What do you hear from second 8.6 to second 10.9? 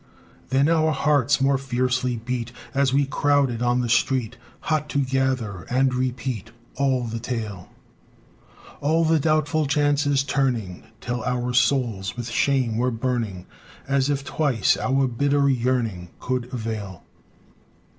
All the doubtful chances turning,